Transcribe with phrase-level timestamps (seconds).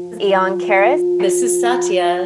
[0.00, 1.20] Aeon Karis.
[1.20, 2.22] This is Satya,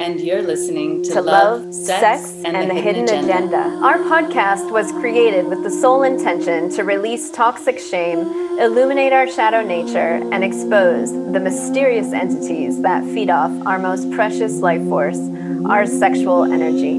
[0.00, 3.80] and you're listening to, to Love, Love, Sex, and, the, Hidden, agenda.
[3.82, 8.18] Our podcast was created with the sole intention to release toxic shame,
[8.60, 14.58] illuminate our shadow nature, and expose the mysterious entities that feed off our most precious
[14.58, 15.18] life force,
[15.66, 16.94] our sexual energy.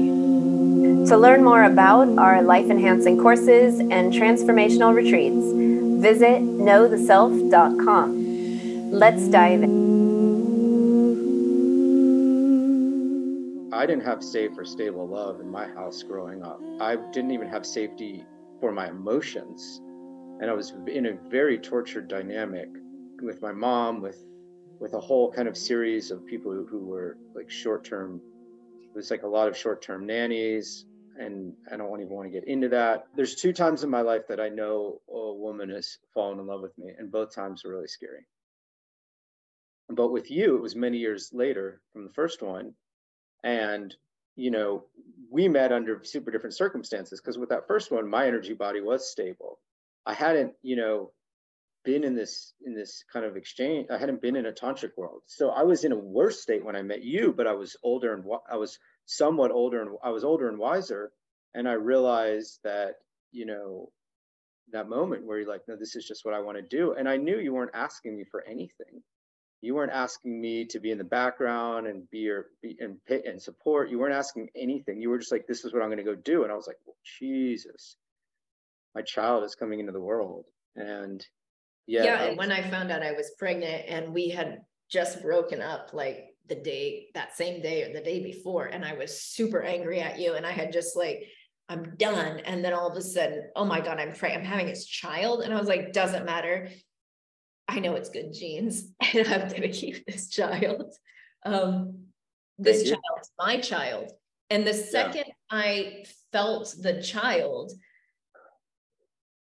[1.08, 5.46] To learn more about our life enhancing courses and transformational retreats,
[6.02, 8.23] visit knowtheself.com.
[8.94, 9.72] Let's dive in.
[13.72, 16.60] I didn't have safe or stable love in my house growing up.
[16.80, 18.24] I didn't even have safety
[18.60, 19.80] for my emotions.
[20.40, 22.68] And I was in a very tortured dynamic
[23.20, 24.24] with my mom, with
[24.78, 28.20] with a whole kind of series of people who, who were like short-term.
[28.80, 30.86] It was like a lot of short-term nannies,
[31.18, 33.06] and I don't even want to get into that.
[33.16, 36.60] There's two times in my life that I know a woman has fallen in love
[36.60, 38.24] with me, and both times were really scary.
[39.88, 42.74] But with you, it was many years later from the first one.
[43.42, 43.94] And,
[44.34, 44.84] you know,
[45.30, 49.10] we met under super different circumstances because with that first one, my energy body was
[49.10, 49.58] stable.
[50.06, 51.12] I hadn't, you know,
[51.84, 53.88] been in this in this kind of exchange.
[53.90, 56.76] I hadn't been in a tantric world, so I was in a worse state when
[56.76, 57.34] I met you.
[57.36, 61.12] But I was older and I was somewhat older and I was older and wiser,
[61.54, 62.94] and I realized that
[63.32, 63.90] you know
[64.72, 67.06] that moment where you're like, no, this is just what I want to do, and
[67.08, 69.02] I knew you weren't asking me for anything
[69.60, 73.24] you weren't asking me to be in the background and be your be and pit
[73.26, 73.90] and support.
[73.90, 75.00] You weren't asking anything.
[75.00, 76.42] You were just like this is what i'm going to go do.
[76.42, 77.96] And i was like well, jesus.
[78.94, 80.44] My child is coming into the world.
[80.76, 81.24] And
[81.86, 85.60] yeah yeah and when i found out i was pregnant and we had just broken
[85.60, 89.62] up like the day that same day or the day before and i was super
[89.62, 91.24] angry at you and i had just like
[91.68, 92.40] i'm done.
[92.40, 95.42] And then all of a sudden oh my god i'm pregnant i'm having his child?
[95.42, 96.68] And i was like doesn't matter
[97.74, 100.94] I know it's good genes and I'm going to keep this child.
[101.44, 102.04] Um,
[102.58, 104.12] this child is my child.
[104.50, 105.32] And the second yeah.
[105.50, 107.72] I felt the child,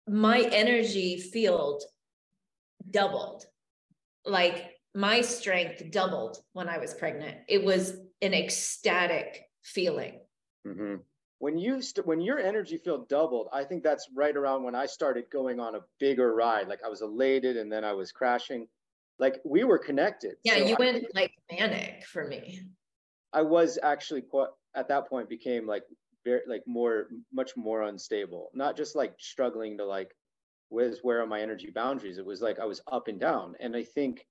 [0.07, 1.83] my energy field
[2.89, 3.45] doubled.
[4.25, 7.37] Like my strength doubled when I was pregnant.
[7.47, 10.19] It was an ecstatic feeling.
[10.67, 10.95] Mm-hmm
[11.39, 14.85] when you st- when your energy field doubled i think that's right around when i
[14.85, 16.67] started going on a bigger ride.
[16.67, 18.67] Like i was elated and then i was crashing.
[19.17, 20.35] Like we were connected.
[20.43, 22.61] Yeah so you I, went like manic for me.
[23.33, 25.83] I was actually quite at that point became like
[26.23, 28.49] very like more much more unstable.
[28.53, 30.15] Not just like struggling to like
[30.69, 32.17] where's where are my energy boundaries?
[32.17, 33.55] It was like i was up and down.
[33.59, 34.25] And i think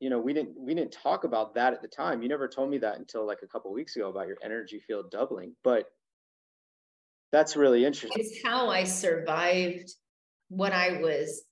[0.00, 2.22] you know we didn't we didn't talk about that at the time.
[2.22, 5.10] You never told me that until like a couple weeks ago about your energy field
[5.10, 5.54] doubling.
[5.62, 5.86] But
[7.32, 8.22] that's really interesting.
[8.22, 9.90] It's how I survived
[10.48, 11.42] what I was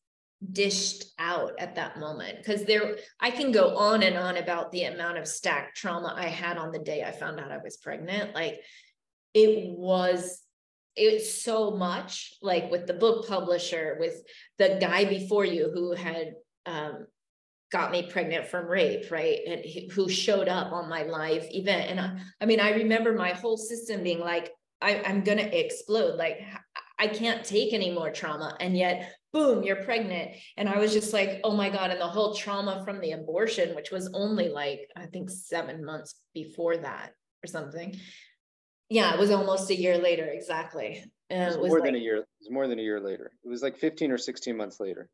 [0.52, 4.84] dished out at that moment because there I can go on and on about the
[4.84, 8.34] amount of stacked trauma I had on the day I found out I was pregnant
[8.34, 8.58] like
[9.34, 10.40] it was
[10.96, 14.22] it's so much like with the book publisher with
[14.56, 16.32] the guy before you who had
[16.64, 17.06] um,
[17.70, 22.00] got me pregnant from rape right and who showed up on my live event and
[22.00, 26.16] I, I mean I remember my whole system being like I, I'm gonna explode.
[26.16, 26.40] Like
[26.98, 28.56] I can't take any more trauma.
[28.60, 30.32] And yet, boom, you're pregnant.
[30.58, 31.90] And I was just like, oh my God.
[31.90, 36.14] And the whole trauma from the abortion, which was only like, I think seven months
[36.34, 37.96] before that or something.
[38.90, 40.26] Yeah, it was almost a year later.
[40.26, 41.04] Exactly.
[41.30, 42.16] And it was, it was more like, than a year.
[42.16, 43.32] It was more than a year later.
[43.44, 45.08] It was like 15 or 16 months later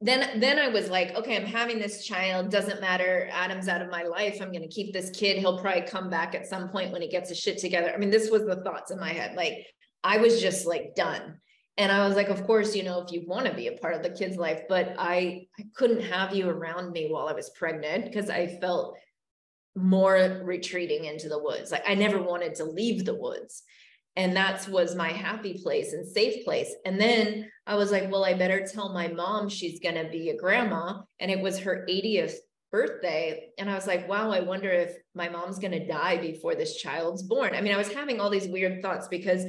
[0.00, 2.50] then then I was like, okay, I'm having this child.
[2.50, 3.28] Doesn't matter.
[3.32, 4.38] Adam's out of my life.
[4.40, 5.38] I'm going to keep this kid.
[5.38, 7.92] He'll probably come back at some point when he gets his shit together.
[7.92, 9.36] I mean, this was the thoughts in my head.
[9.36, 9.66] Like
[10.02, 11.38] I was just like done.
[11.76, 13.94] And I was like, of course, you know, if you want to be a part
[13.94, 17.50] of the kid's life, but I I couldn't have you around me while I was
[17.50, 18.98] pregnant because I felt
[19.76, 21.70] more retreating into the woods.
[21.70, 23.62] Like I never wanted to leave the woods
[24.16, 28.24] and that was my happy place and safe place and then i was like well
[28.24, 31.86] i better tell my mom she's going to be a grandma and it was her
[31.88, 32.34] 80th
[32.72, 36.54] birthday and i was like wow i wonder if my mom's going to die before
[36.54, 39.44] this child's born i mean i was having all these weird thoughts because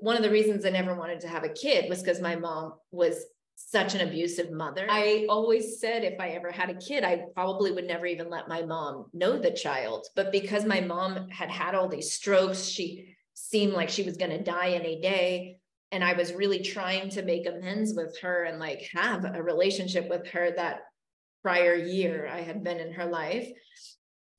[0.00, 2.72] one of the reasons i never wanted to have a kid was because my mom
[2.90, 3.24] was
[3.56, 4.86] such an abusive mother.
[4.88, 8.48] I always said if I ever had a kid, I probably would never even let
[8.48, 10.06] my mom know the child.
[10.14, 14.30] But because my mom had had all these strokes, she seemed like she was going
[14.30, 15.58] to die any day
[15.92, 20.08] and i was really trying to make amends with her and like have a relationship
[20.08, 20.80] with her that
[21.42, 23.48] prior year i had been in her life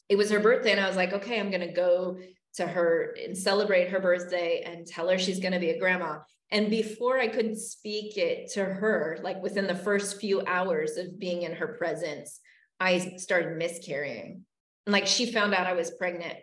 [0.10, 2.18] it was her birthday and i was like okay i'm going to go
[2.56, 6.18] to her and celebrate her birthday and tell her she's going to be a grandma
[6.50, 11.20] And before I could speak it to her, like within the first few hours of
[11.20, 12.40] being in her presence,
[12.80, 14.46] I started miscarrying.
[14.86, 16.38] And like she found out I was pregnant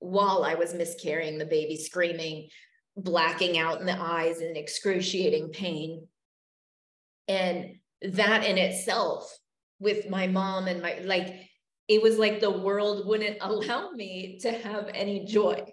[0.00, 2.48] while I was miscarrying, the baby screaming,
[2.96, 6.06] blacking out in the eyes in excruciating pain.
[7.26, 9.36] And that in itself,
[9.80, 11.48] with my mom and my, like,
[11.88, 15.64] it was like the world wouldn't allow me to have any joy.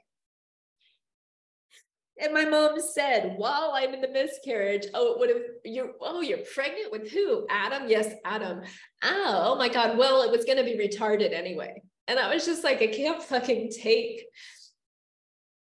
[2.18, 6.46] And my mom said, while I'm in the miscarriage, oh, what if you're, oh, you're
[6.54, 7.46] pregnant with who?
[7.50, 7.90] Adam?
[7.90, 8.62] Yes, Adam.
[9.04, 9.98] Oh, oh my God.
[9.98, 11.82] Well, it was going to be retarded anyway.
[12.08, 14.26] And I was just like, I can't fucking take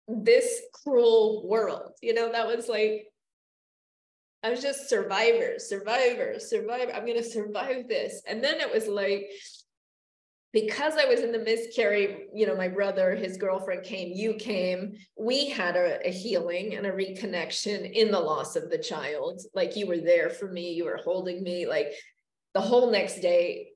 [0.08, 1.92] this cruel world.
[2.02, 3.06] You know, that was like,
[4.42, 6.92] I was just survivor, survivor, survivor.
[6.92, 8.22] I'm going to survive this.
[8.26, 9.30] And then it was like,
[10.52, 14.92] because I was in the miscarry, you know, my brother, his girlfriend came, you came,
[15.18, 19.40] we had a, a, healing and a reconnection in the loss of the child.
[19.54, 21.66] Like you were there for me, you were holding me.
[21.66, 21.92] Like
[22.52, 23.68] the whole next day,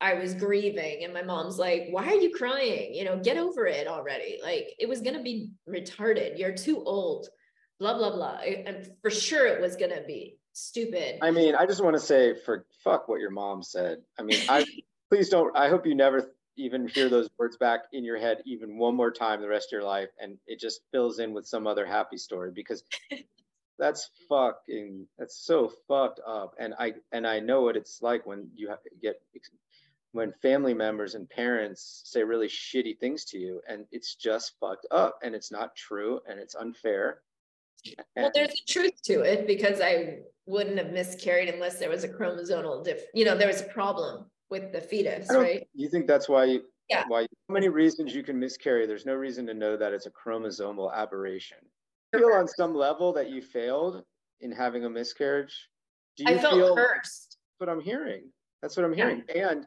[0.00, 2.94] I was grieving, and my mom's like, Why are you crying?
[2.94, 4.38] You know, get over it already.
[4.42, 6.38] Like it was going to be retarded.
[6.38, 7.28] You're too old,
[7.78, 8.38] blah, blah, blah.
[8.40, 11.18] And for sure it was going to be stupid.
[11.22, 13.98] I mean, I just want to say for fuck what your mom said.
[14.18, 14.64] I mean, I
[15.10, 15.56] please don't.
[15.56, 19.10] I hope you never even hear those words back in your head even one more
[19.10, 22.16] time the rest of your life, and it just fills in with some other happy
[22.16, 22.84] story because
[23.78, 26.54] that's fucking that's so fucked up.
[26.58, 28.72] And I and I know what it's like when you
[29.02, 29.20] get
[30.12, 34.86] when family members and parents say really shitty things to you, and it's just fucked
[34.90, 37.22] up, and it's not true, and it's unfair.
[38.16, 42.08] well, there's a truth to it because I wouldn't have miscarried unless there was a
[42.08, 43.02] chromosomal diff.
[43.14, 45.66] You know, there was a problem with the fetus, right?
[45.74, 47.04] You think that's why you, yeah.
[47.06, 48.86] why so many reasons you can miscarry.
[48.86, 51.58] There's no reason to know that it's a chromosomal aberration.
[52.12, 54.02] You feel on some level that you failed
[54.40, 55.68] in having a miscarriage?
[56.16, 57.36] Do you I felt feel cursed.
[57.38, 58.24] That's what I'm hearing.
[58.60, 59.22] That's what I'm hearing.
[59.32, 59.50] Yeah.
[59.50, 59.66] And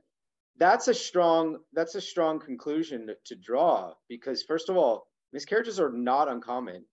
[0.58, 5.80] that's a strong that's a strong conclusion to, to draw because first of all, miscarriages
[5.80, 6.86] are not uncommon.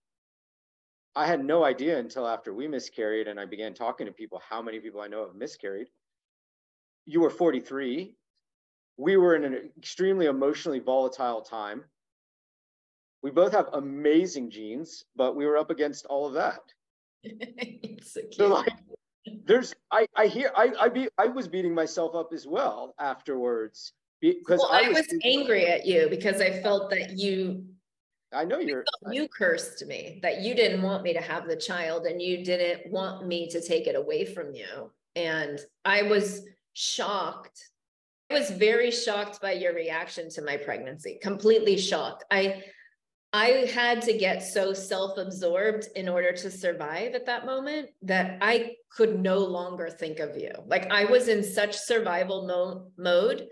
[1.15, 4.61] I had no idea until after we miscarried and I began talking to people how
[4.61, 5.87] many people I know have miscarried
[7.05, 8.15] you were 43.
[8.97, 11.83] We were in an extremely emotionally volatile time.
[13.23, 16.61] We both have amazing genes, but we were up against all of that.
[18.03, 18.73] so, so like,
[19.51, 23.91] there's I I hear I I be I was beating myself up as well afterwards
[24.21, 27.65] because well, I, was, I was angry at you because I felt that you
[28.33, 32.05] I know you're you cursed me that you didn't want me to have the child
[32.05, 37.59] and you didn't want me to take it away from you and I was shocked.
[38.29, 42.23] I was very shocked by your reaction to my pregnancy, completely shocked.
[42.31, 42.63] I
[43.33, 48.75] I had to get so self-absorbed in order to survive at that moment that I
[48.91, 50.51] could no longer think of you.
[50.65, 53.47] Like I was in such survival mo- mode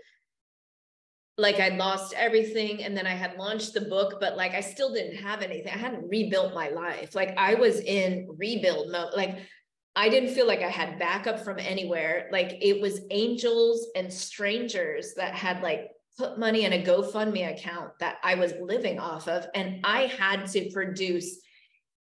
[1.40, 4.92] like I'd lost everything and then I had launched the book, but like I still
[4.92, 5.72] didn't have anything.
[5.72, 7.14] I hadn't rebuilt my life.
[7.14, 9.14] Like I was in rebuild mode.
[9.16, 9.38] Like
[9.96, 12.28] I didn't feel like I had backup from anywhere.
[12.30, 15.88] Like it was angels and strangers that had like
[16.20, 19.46] put money in a GoFundMe account that I was living off of.
[19.54, 21.38] And I had to produce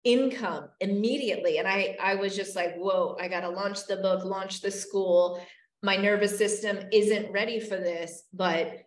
[0.03, 1.59] income immediately.
[1.59, 4.71] And I, I was just like, whoa, I got to launch the book, launch the
[4.71, 5.45] school.
[5.83, 8.77] My nervous system isn't ready for this, but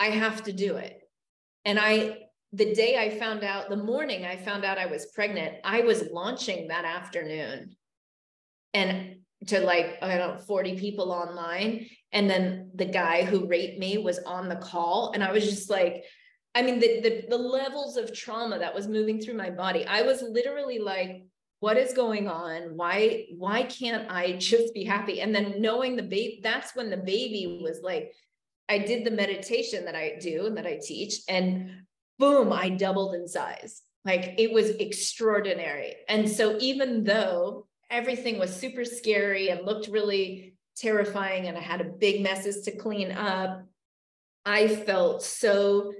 [0.00, 1.02] I have to do it.
[1.66, 2.16] And I,
[2.54, 6.08] the day I found out, the morning I found out I was pregnant, I was
[6.10, 7.76] launching that afternoon
[8.72, 13.78] and to like I don't know 40 people online and then the guy who raped
[13.78, 15.12] me was on the call.
[15.12, 16.04] And I was just like
[16.54, 19.84] I mean the the, the levels of trauma that was moving through my body.
[19.84, 21.24] I was literally like
[21.60, 22.76] what is going on?
[22.76, 25.20] Why why can't I just be happy?
[25.20, 28.12] And then knowing the baby that's when the baby was like
[28.68, 31.70] I did the meditation that I do and that I teach and
[32.18, 33.82] boom I doubled in size.
[34.04, 35.96] Like it was extraordinary.
[36.08, 41.80] And so even though everything was super scary and looked really terrifying and I had
[41.80, 43.64] a big messes to clean up.
[44.44, 45.92] I felt so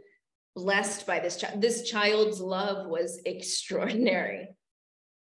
[0.55, 1.61] blessed by this child.
[1.61, 4.49] This child's love was extraordinary.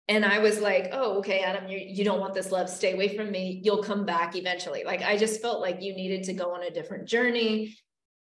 [0.08, 2.68] And I was like, oh, okay, Adam, you, you don't want this love.
[2.68, 3.60] Stay away from me.
[3.62, 4.82] You'll come back eventually.
[4.82, 7.76] Like, I just felt like you needed to go on a different journey.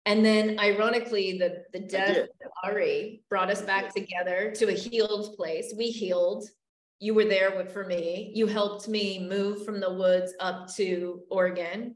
[0.06, 5.36] And then, ironically, the, the death of Ari brought us back together to a healed
[5.36, 5.74] place.
[5.76, 6.48] We healed
[7.02, 8.32] you were there for me.
[8.36, 11.96] You helped me move from the woods up to Oregon.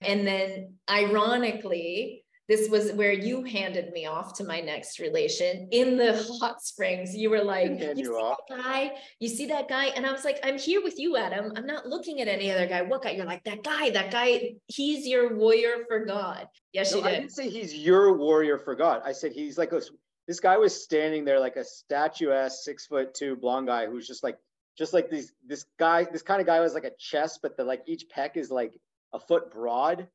[0.00, 5.98] And then, ironically, this was where you handed me off to my next relation in
[5.98, 7.14] the hot springs.
[7.14, 8.38] You were like, you, you see off.
[8.48, 9.86] that guy, you see that guy?
[9.86, 11.52] And I was like, I'm here with you, Adam.
[11.54, 12.80] I'm not looking at any other guy.
[12.80, 13.10] What guy?
[13.10, 16.46] You're like, that guy, that guy, he's your warrior for God.
[16.72, 19.02] Yes, No, you I didn't say he's your warrior for God.
[19.04, 19.82] I said he's like a.
[20.26, 24.22] This guy was standing there like a statuesque, six foot two blonde guy who's just
[24.22, 24.38] like,
[24.76, 25.32] just like these.
[25.46, 28.36] This guy, this kind of guy was like a chest, but the like each pec
[28.36, 28.74] is like
[29.12, 30.08] a foot broad.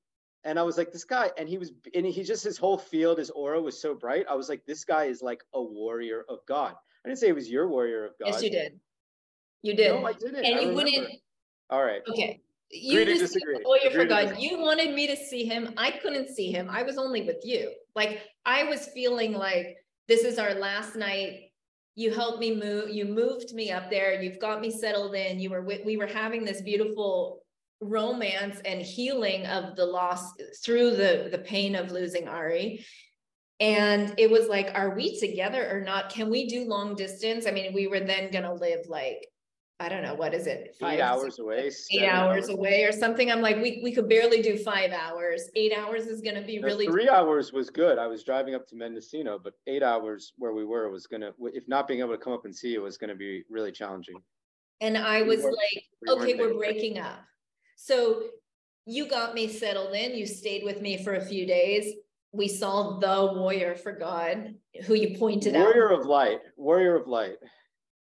[0.43, 3.19] And I was like, this guy, and he was, and he just his whole field,
[3.19, 4.25] his aura was so bright.
[4.29, 6.75] I was like, this guy is like a warrior of God.
[7.05, 8.27] I didn't say he was your warrior of God.
[8.29, 8.79] Yes, you did.
[9.61, 9.91] You did.
[9.91, 10.37] No, I didn't.
[10.37, 10.75] and I you remember.
[10.75, 11.07] wouldn't
[11.69, 12.01] All right.
[12.09, 12.41] Okay.
[12.71, 13.59] You Agree just disagree.
[13.65, 14.41] oh, you Agree to forgot.
[14.41, 15.73] You wanted me to see him.
[15.77, 16.69] I couldn't see him.
[16.69, 17.71] I was only with you.
[17.95, 19.77] Like I was feeling like
[20.11, 21.51] this is our last night.
[21.95, 22.89] You helped me move.
[22.89, 24.21] You moved me up there.
[24.21, 25.39] You've got me settled in.
[25.39, 27.43] You were we were having this beautiful
[27.79, 30.33] romance and healing of the loss
[30.65, 32.85] through the the pain of losing Ari.
[33.61, 36.09] And it was like, are we together or not?
[36.09, 37.47] Can we do long distance?
[37.47, 39.25] I mean, we were then gonna live like,
[39.81, 40.59] I don't know, what is it?
[40.69, 41.57] Eight Five, hours away.
[41.65, 43.31] eight seven hours away or something.
[43.31, 45.49] I'm like, we, we could barely do five hours.
[45.55, 47.97] Eight hours is gonna be No, really, three hours was good.
[47.97, 51.67] I was driving up to Mendocino, but eight hours where we were was gonna, if
[51.67, 54.21] not being able to come up and see it was gonna be really challenging.
[54.81, 57.19] and I was like, we okay, we're breaking up.
[57.75, 58.21] So
[58.85, 61.95] you got me settled in, you stayed with me for a few days.
[62.33, 64.53] We saw the warrior for God,
[64.85, 65.63] who you pointed out.
[65.63, 67.37] Warrior of light, warrior of light.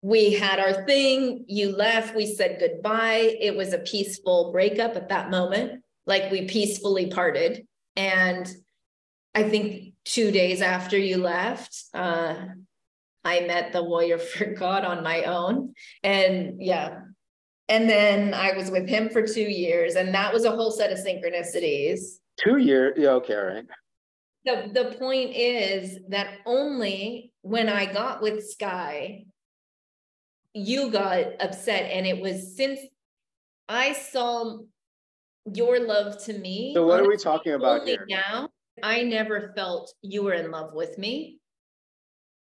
[0.03, 3.37] We had our thing, you left, we said goodbye.
[3.41, 7.67] It was a peaceful breakup at that moment, like we peacefully parted.
[7.95, 8.49] And
[9.33, 12.35] I think two days after you left, uh,
[13.25, 15.75] I met the warrior for God on my own.
[16.03, 16.99] And yeah.
[17.69, 20.93] And then I was with him for two years, and that was a whole set
[20.93, 22.01] of synchronicities.
[22.37, 23.65] Two years, yeah, okay, all right.
[24.45, 29.25] The, the point is that only when I got with Sky,
[30.55, 31.91] you got upset.
[31.91, 32.81] And it was since
[33.69, 34.59] I saw
[35.53, 36.73] your love to me.
[36.75, 38.07] So what are we talking about here?
[38.09, 38.49] Now,
[38.83, 41.39] I never felt you were in love with me.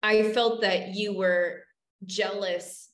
[0.03, 1.63] I felt that you were
[2.05, 2.89] jealous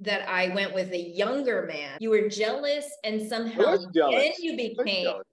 [0.00, 1.98] that I went with a younger man.
[2.00, 5.26] You were jealous and somehow then you became jealous.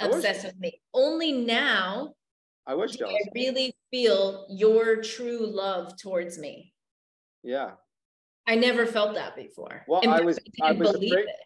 [0.00, 0.80] I was obsessed with me.
[0.94, 2.14] Only now
[2.66, 6.72] I was do I really feel your true love towards me.
[7.42, 7.72] Yeah.
[8.48, 9.84] I never felt that before.
[9.86, 11.36] Well, I was- didn't I was afraid- it.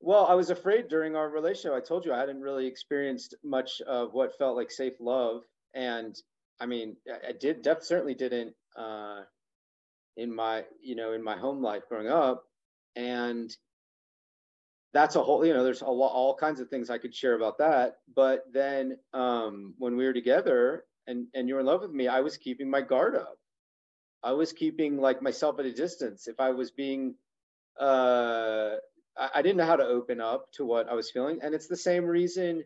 [0.00, 1.72] Well, I was afraid during our relationship.
[1.76, 5.42] I told you I hadn't really experienced much of what felt like safe love.
[5.74, 6.16] And
[6.60, 9.24] I mean, I- I did def certainly didn't uh
[10.16, 12.48] in my, you know, in my home life growing up.
[12.94, 13.54] And
[14.94, 17.34] that's a whole, you know, there's a lot all kinds of things I could share
[17.34, 17.98] about that.
[18.14, 22.08] But then um when we were together and and you were in love with me,
[22.08, 23.38] I was keeping my guard up.
[24.22, 26.28] I was keeping like myself at a distance.
[26.28, 27.14] If I was being
[27.80, 28.76] uh
[29.18, 31.40] I, I didn't know how to open up to what I was feeling.
[31.42, 32.64] And it's the same reason,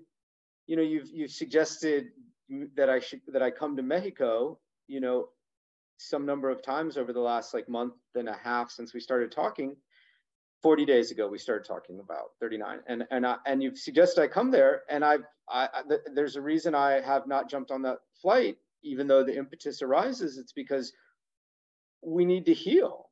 [0.66, 2.08] you know, you've you've suggested
[2.76, 5.28] that I should that I come to Mexico, you know,
[5.98, 9.32] some number of times over the last like month and a half since we started
[9.32, 9.76] talking.
[10.62, 14.28] 40 days ago we started talking about 39 and and I, and you've suggested I
[14.28, 17.82] come there and I've I, I th- there's a reason I have not jumped on
[17.82, 20.92] that flight even though the impetus arises it's because
[22.02, 23.10] we need to heal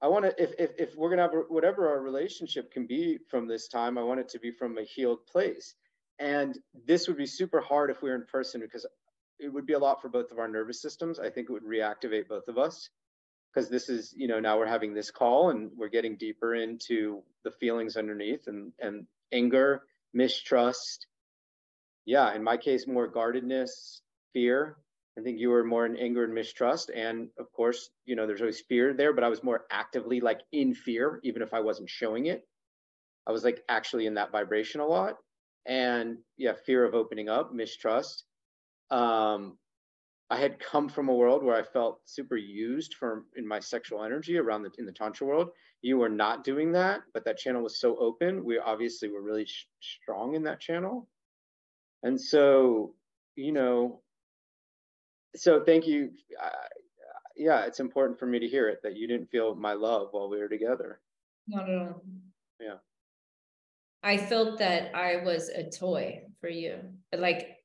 [0.00, 2.86] I want to, if, if, if we're going to have a- whatever our relationship can
[2.86, 5.74] be from this time, I want it to be from a healed place.
[6.18, 8.86] And this would be super hard if we were in person because
[9.38, 11.18] it would be a lot for both of our nervous systems.
[11.18, 12.90] I think it would reactivate both of us
[13.52, 17.22] because this is, you know, now we're having this call and we're getting deeper into
[17.44, 21.06] the feelings underneath and, and anger, mistrust.
[22.04, 24.02] Yeah, in my case, more guardedness,
[24.32, 24.76] fear,
[25.18, 26.90] I think you were more in anger and mistrust.
[26.94, 30.40] And of course, you know, there's always fear there, but I was more actively like
[30.52, 32.46] in fear, even if I wasn't showing it.
[33.26, 35.16] I was like actually in that vibration a lot.
[35.66, 38.24] And yeah, fear of opening up, mistrust.
[38.90, 39.58] Um,
[40.28, 44.04] I had come from a world where I felt super used for in my sexual
[44.04, 45.50] energy around the in the tantra world.
[45.82, 48.44] You were not doing that, but that channel was so open.
[48.44, 51.08] We obviously were really sh- strong in that channel.
[52.02, 52.94] And so,
[53.36, 54.02] you know,
[55.36, 56.10] so thank you.
[56.42, 56.50] Uh,
[57.36, 60.28] yeah, it's important for me to hear it that you didn't feel my love while
[60.28, 61.00] we were together.
[61.46, 62.02] No, no, no.
[62.60, 62.76] Yeah.
[64.02, 66.78] I felt that I was a toy for you.
[67.16, 67.56] Like,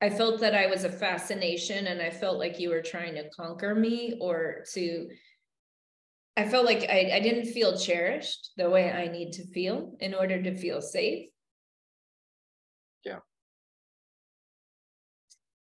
[0.00, 3.28] I felt that I was a fascination and I felt like you were trying to
[3.30, 5.08] conquer me or to.
[6.36, 10.14] I felt like I, I didn't feel cherished the way I need to feel in
[10.14, 11.28] order to feel safe.
[13.04, 13.18] Yeah.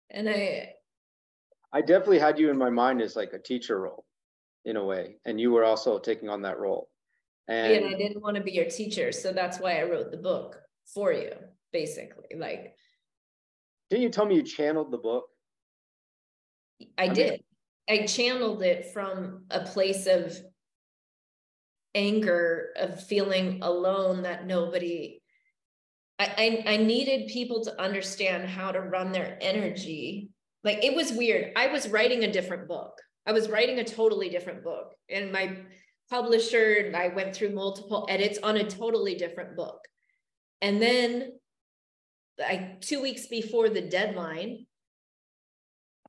[0.08, 0.74] And I
[1.72, 4.04] I definitely had you in my mind as like a teacher role
[4.64, 5.16] in a way.
[5.24, 6.88] And you were also taking on that role.
[7.48, 9.10] And, and I didn't want to be your teacher.
[9.12, 10.60] So that's why I wrote the book
[10.94, 11.32] for you,
[11.72, 12.36] basically.
[12.36, 12.74] Like
[13.90, 15.26] didn't you tell me you channeled the book?
[16.96, 17.30] I, I did.
[17.30, 20.36] Mean, I channeled it from a place of
[21.94, 25.22] anger, of feeling alone that nobody
[26.18, 30.30] I, I, I needed people to understand how to run their energy.
[30.64, 31.52] Like it was weird.
[31.56, 32.92] I was writing a different book.
[33.26, 34.94] I was writing a totally different book.
[35.08, 35.56] And my
[36.10, 39.80] publisher, I went through multiple edits on a totally different book.
[40.60, 41.32] And then
[42.40, 44.66] I two weeks before the deadline,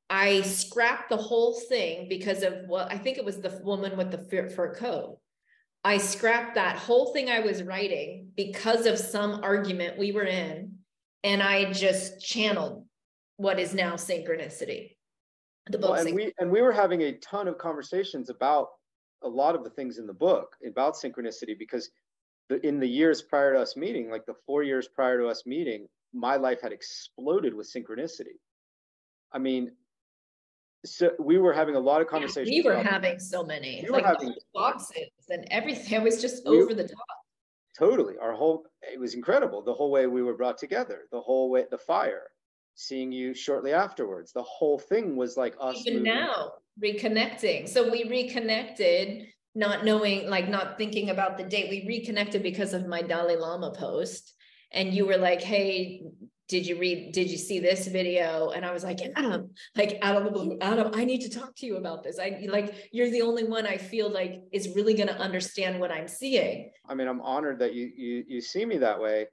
[0.09, 4.11] I scrapped the whole thing because of what I think it was the woman with
[4.11, 5.19] the fur coat.
[5.83, 10.75] I scrapped that whole thing I was writing because of some argument we were in,
[11.23, 12.82] and I just channeled
[13.43, 14.95] what is now synchronicity.
[15.69, 15.91] The book.
[15.91, 18.69] Well, and we and we were having a ton of conversations about
[19.21, 21.89] a lot of the things in the book about synchronicity because
[22.49, 25.43] the, in the years prior to us meeting, like the four years prior to us
[25.45, 28.37] meeting, my life had exploded with synchronicity.
[29.31, 29.71] I mean,
[30.85, 32.49] so we were having a lot of conversations.
[32.49, 36.01] we were having so many we like having, boxes and everything.
[36.01, 37.17] It was just we, over the top.
[37.77, 38.15] Totally.
[38.21, 39.61] Our whole it was incredible.
[39.61, 42.27] The whole way we were brought together, the whole way the fire,
[42.75, 44.31] seeing you shortly afterwards.
[44.31, 45.83] The whole thing was like us.
[45.85, 46.53] Even now,
[46.83, 47.67] reconnecting.
[47.67, 51.69] So we reconnected, not knowing, like not thinking about the date.
[51.69, 54.33] We reconnected because of my Dalai Lama post.
[54.71, 56.03] And you were like, hey,
[56.49, 60.21] did you read did you see this video and i was like adam like out
[60.21, 63.21] of the adam i need to talk to you about this i like you're the
[63.21, 67.07] only one i feel like is really going to understand what i'm seeing i mean
[67.07, 69.25] i'm honored that you you you see me that way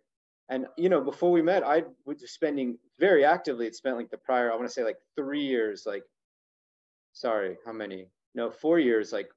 [0.50, 4.18] and you know before we met i was spending very actively it spent like the
[4.18, 6.02] prior i want to say like three years like
[7.12, 9.28] sorry how many no four years like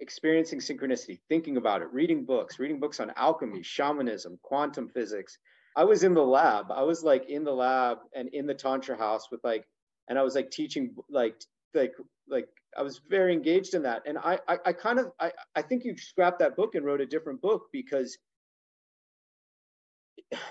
[0.00, 5.38] experiencing synchronicity thinking about it reading books reading books on alchemy shamanism quantum physics
[5.76, 6.70] I was in the lab.
[6.70, 9.66] I was like in the lab and in the tantra house with like,
[10.08, 11.40] and I was like teaching like
[11.74, 11.92] like
[12.28, 14.02] like I was very engaged in that.
[14.06, 17.00] And I I, I kind of I I think you scrapped that book and wrote
[17.00, 18.18] a different book because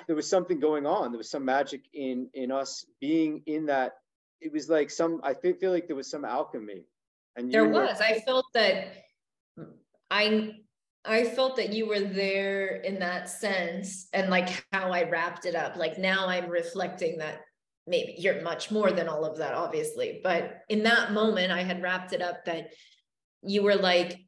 [0.07, 1.11] there was something going on.
[1.11, 3.93] There was some magic in in us being in that.
[4.39, 6.83] It was like some I think feel like there was some alchemy.
[7.35, 7.99] And there was.
[7.99, 8.93] Were, I felt that
[10.09, 10.55] I
[11.03, 15.55] I felt that you were there in that sense and like how I wrapped it
[15.55, 15.75] up.
[15.75, 17.41] Like now I'm reflecting that
[17.87, 20.21] maybe you're much more than all of that, obviously.
[20.23, 22.73] But in that moment, I had wrapped it up that
[23.41, 24.19] you were like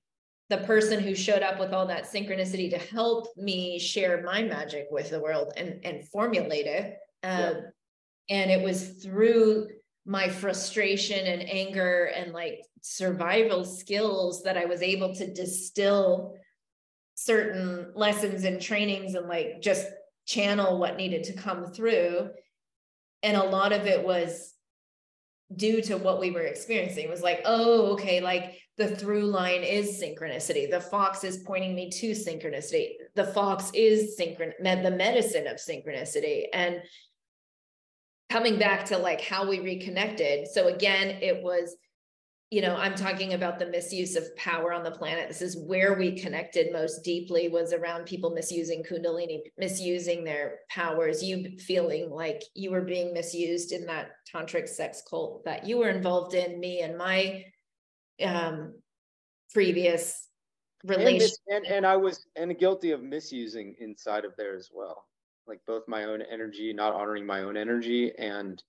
[0.54, 4.86] the person who showed up with all that synchronicity to help me share my magic
[4.92, 6.98] with the world and, and formulate it.
[7.24, 7.62] Um, yeah.
[8.30, 9.70] And it was through
[10.06, 16.36] my frustration and anger and like survival skills that I was able to distill
[17.16, 19.88] certain lessons and trainings and like just
[20.28, 22.30] channel what needed to come through
[23.24, 24.54] and a lot of it was
[25.56, 27.10] due to what we were experiencing.
[27.10, 30.70] Was like oh okay like the through line is synchronicity.
[30.70, 32.94] The fox is pointing me to synchronicity.
[33.16, 36.46] The fox is synchron the medicine of synchronicity.
[36.54, 36.82] And
[38.30, 41.76] coming back to like how we reconnected so again it was
[42.54, 45.28] you know i'm talking about the misuse of power on the planet.
[45.28, 51.24] This is where we connected most deeply was around people misusing kundalini misusing their powers
[51.24, 55.90] you feeling like you were being misused in that tantric sex cult that you were
[55.90, 57.44] involved in me and my
[58.24, 58.76] um
[59.52, 60.28] previous
[60.86, 65.06] relationship and, and, and i was and guilty of misusing inside of there as well.
[65.48, 68.62] Like both my own energy not honoring my own energy and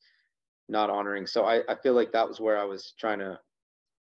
[0.70, 3.38] not honoring so i i feel like that was where i was trying to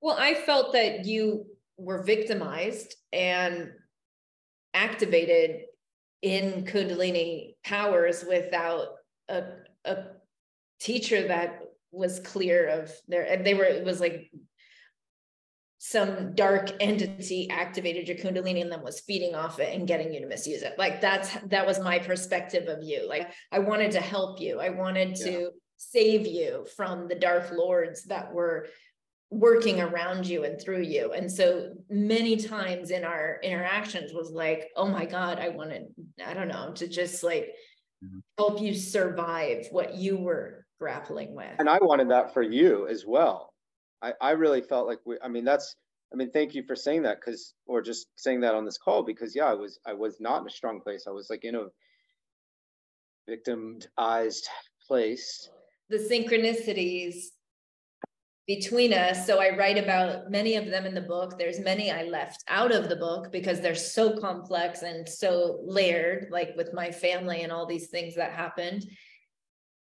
[0.01, 3.71] well, I felt that you were victimized and
[4.75, 5.63] activated
[6.23, 8.89] in Kundalini powers without
[9.29, 9.45] a,
[9.85, 9.97] a
[10.81, 14.31] teacher that was clear of their, and they were, it was like
[15.79, 20.21] some dark entity activated your kundalini and then was feeding off it and getting you
[20.21, 20.75] to misuse it.
[20.77, 23.09] Like that's that was my perspective of you.
[23.09, 24.61] Like i wanted to help you.
[24.61, 25.47] I wanted to yeah.
[25.77, 28.67] save you from the dark lords that were
[29.31, 31.13] working around you and through you.
[31.13, 35.87] And so many times in our interactions was like oh my god i wanted
[36.25, 37.53] i don't know to just like
[38.05, 38.19] mm-hmm.
[38.39, 41.51] help you survive what you were grappling with.
[41.59, 43.53] And i wanted that for you as well.
[44.03, 45.77] I i really felt like we i mean that's
[46.13, 49.03] i mean thank you for saying that because or just saying that on this call
[49.03, 51.05] because yeah i was i was not in a strong place.
[51.07, 51.67] I was like in a
[53.29, 54.49] victimized
[54.87, 55.51] place.
[55.91, 57.25] The synchronicities
[58.49, 59.27] between us.
[59.27, 61.39] So I write about many of them in the book.
[61.39, 66.29] There's many I left out of the book because they're so complex and so layered,
[66.33, 68.87] like with my family and all these things that happened.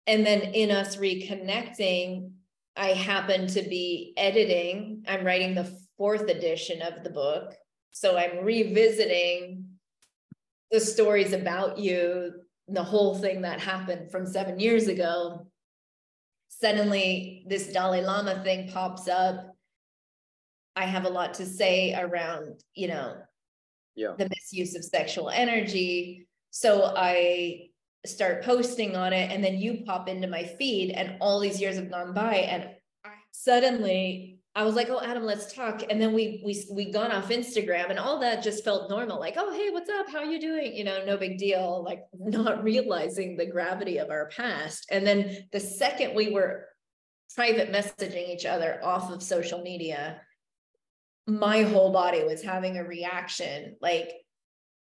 [0.06, 2.34] And then in us reconnecting,
[2.78, 5.06] I happen to be editing.
[5.08, 7.56] I'm writing the fourth edition of the book.
[7.94, 9.66] So I'm revisiting
[10.70, 12.34] the stories about you,
[12.68, 15.48] the whole thing that happened from seven years ago
[16.60, 19.56] suddenly this Dalai Lama thing pops up.
[20.76, 23.16] I have a lot to say around, you know,
[23.96, 24.14] yeah.
[24.18, 26.28] the misuse of sexual energy.
[26.52, 27.70] So I
[28.06, 31.76] start posting on it, and then you pop into my feed, and all these years
[31.76, 32.70] have gone by, and
[33.06, 37.12] I suddenly I was like, "Oh, Adam, let's talk." And then we we we gone
[37.12, 39.20] off Instagram, and all that just felt normal.
[39.20, 40.10] Like, "Oh, hey, what's up?
[40.10, 41.84] How are you doing?" You know, no big deal.
[41.86, 44.88] Like, not realizing the gravity of our past.
[44.92, 46.68] And then the second we were
[47.34, 50.20] private messaging each other off of social media,
[51.28, 54.12] my whole body was having a reaction, like,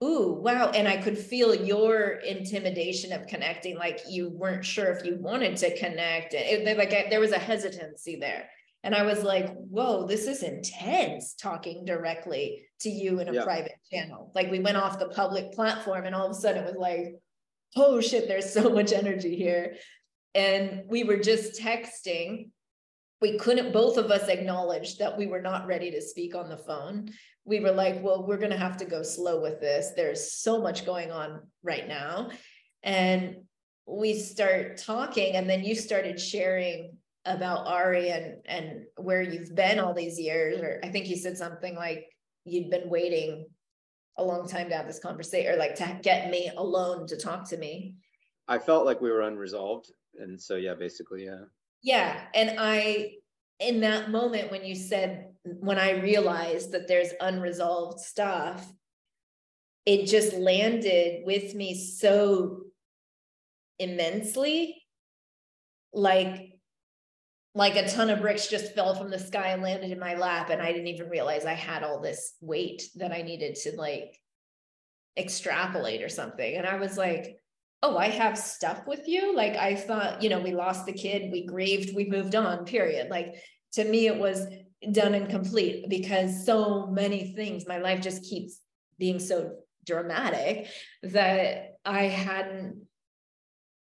[0.02, 3.76] "Ooh, wow!" And I could feel your intimidation of connecting.
[3.76, 6.34] Like you weren't sure if you wanted to connect.
[6.34, 8.48] It, like there was a hesitancy there
[8.84, 13.44] and I was like, whoa, this is intense talking directly to you in a yeah.
[13.44, 14.32] private channel.
[14.34, 17.14] Like we went off the public platform and all of a sudden it was like,
[17.76, 19.76] oh shit, there's so much energy here.
[20.34, 22.50] And we were just texting.
[23.20, 26.58] We couldn't, both of us acknowledge that we were not ready to speak on the
[26.58, 27.12] phone.
[27.44, 29.92] We were like, well, we're going to have to go slow with this.
[29.94, 32.30] There's so much going on right now.
[32.82, 33.36] And
[33.86, 39.78] we start talking, and then you started sharing about Ari and and where you've been
[39.78, 42.06] all these years, or I think you said something like
[42.44, 43.46] you'd been waiting
[44.18, 47.48] a long time to have this conversation, or like to get me alone to talk
[47.50, 47.96] to me.
[48.48, 51.44] I felt like we were unresolved, and so yeah, basically, yeah.
[51.82, 53.12] Yeah, and I
[53.60, 58.66] in that moment when you said when I realized that there's unresolved stuff,
[59.86, 62.64] it just landed with me so
[63.78, 64.82] immensely
[65.92, 66.51] like
[67.54, 70.50] like a ton of bricks just fell from the sky and landed in my lap
[70.50, 74.18] and i didn't even realize i had all this weight that i needed to like
[75.16, 76.56] extrapolate or something.
[76.56, 77.38] And i was like
[77.82, 79.34] oh i have stuff with you?
[79.34, 83.10] Like i thought you know we lost the kid we grieved we moved on period.
[83.10, 83.34] Like
[83.72, 84.46] to me it was
[84.90, 88.60] done and complete because so many things my life just keeps
[88.98, 89.52] being so
[89.86, 90.66] dramatic
[91.02, 92.82] that i hadn't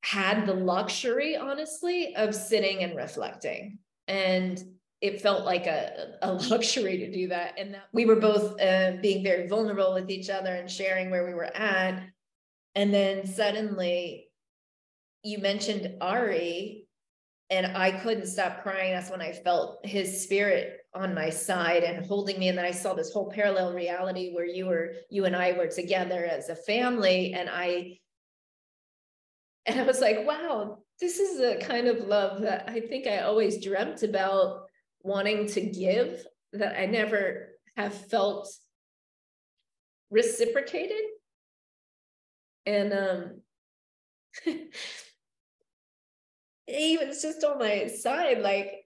[0.03, 3.79] had the luxury, honestly, of sitting and reflecting.
[4.09, 4.63] And
[5.01, 7.55] it felt like a, a luxury to do that.
[7.59, 11.27] And that we were both uh, being very vulnerable with each other and sharing where
[11.27, 12.03] we were at.
[12.75, 14.31] And then suddenly
[15.23, 16.87] you mentioned Ari,
[17.51, 18.93] and I couldn't stop crying.
[18.93, 22.49] That's when I felt his spirit on my side and holding me.
[22.49, 25.67] And then I saw this whole parallel reality where you were, you and I were
[25.67, 27.33] together as a family.
[27.33, 27.99] And I
[29.67, 33.21] and I was like, wow, this is a kind of love that I think I
[33.21, 34.65] always dreamt about
[35.03, 38.49] wanting to give that I never have felt
[40.11, 41.01] reciprocated.
[42.67, 43.41] And um
[46.69, 48.85] was just on my side, like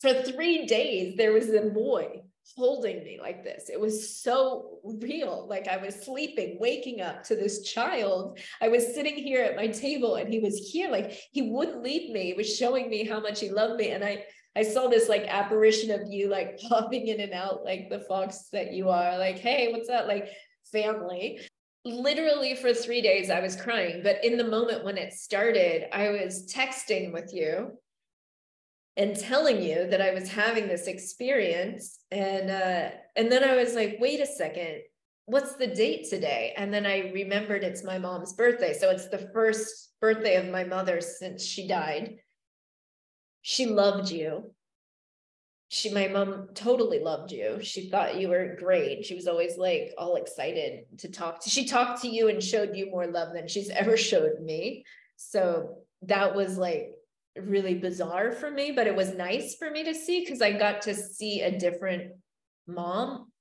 [0.00, 2.22] for three days, there was a boy
[2.56, 3.68] holding me like this.
[3.68, 5.46] It was so real.
[5.48, 8.38] Like I was sleeping, waking up to this child.
[8.60, 10.90] I was sitting here at my table and he was here.
[10.90, 12.26] Like he wouldn't leave me.
[12.26, 13.90] He was showing me how much he loved me.
[13.90, 14.24] And I
[14.56, 18.48] I saw this like apparition of you like popping in and out like the fox
[18.52, 19.18] that you are.
[19.18, 20.08] Like, hey, what's that?
[20.08, 20.28] Like
[20.72, 21.40] family.
[21.84, 24.00] Literally for three days, I was crying.
[24.02, 27.78] But in the moment when it started, I was texting with you
[28.98, 32.00] and telling you that I was having this experience.
[32.10, 34.82] And uh, and then I was like, wait a second,
[35.26, 36.52] what's the date today?
[36.56, 38.74] And then I remembered it's my mom's birthday.
[38.74, 42.16] So it's the first birthday of my mother since she died.
[43.42, 44.52] She loved you.
[45.70, 47.58] She, my mom totally loved you.
[47.62, 49.04] She thought you were great.
[49.04, 51.50] She was always like all excited to talk to.
[51.50, 54.84] She talked to you and showed you more love than she's ever showed me.
[55.16, 56.92] So that was like
[57.46, 60.82] really bizarre for me, but it was nice for me to see because I got
[60.82, 62.12] to see a different
[62.66, 63.32] mom.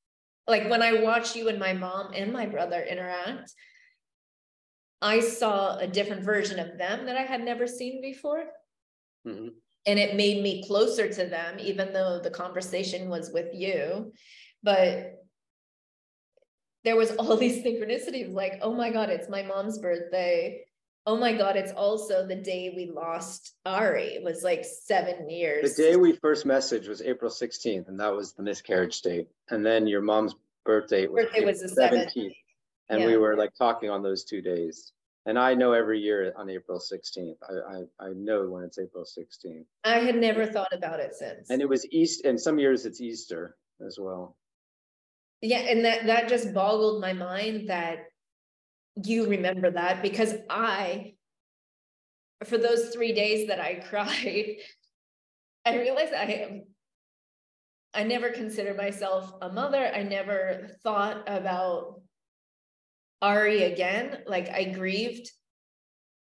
[0.48, 3.52] Like when I watched you and my mom and my brother interact,
[5.02, 8.46] I saw a different version of them that I had never seen before.
[9.28, 9.50] Mm-hmm.
[9.86, 14.12] And it made me closer to them, even though the conversation was with you.
[14.64, 15.14] But
[16.84, 20.67] there was all these synchronicities like, oh my God, it's my mom's birthday
[21.08, 25.76] oh my god it's also the day we lost ari it was like seven years
[25.76, 29.28] The day we first messaged was April 16th, and that was the miscarriage date.
[29.50, 32.32] And then your mom's birthday was, Birthday was the April 7th.
[32.90, 34.92] And we were like talking on those two days.
[35.26, 39.04] And I know every year on April 16th, I, I, I know when it's April
[39.04, 39.66] 16th.
[39.84, 43.02] i had never thought about it since And it was East, and some years it's
[43.02, 44.36] Easter as well.
[45.42, 47.98] yeah and that that just boggled my mind that
[49.06, 50.02] you remember that?
[50.02, 51.14] Because i
[52.46, 54.58] for those three days that i cried
[55.66, 56.64] i realized i am
[57.94, 59.84] i never considered myself a mother.
[59.84, 62.02] I never thought about
[63.22, 64.24] ari again.
[64.28, 65.32] Like i grieved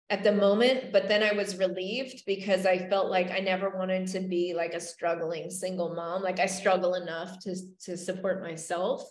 [0.10, 4.08] at the moment but then i was relieved because i felt like i never wanted
[4.08, 6.22] to be like a struggling single mom.
[6.22, 7.56] Like i struggle enough to
[7.86, 9.04] to support myself